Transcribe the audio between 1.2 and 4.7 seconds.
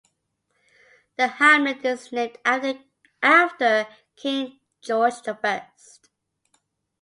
hamlet is named after King